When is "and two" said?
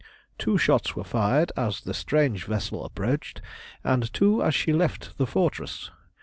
3.83-4.41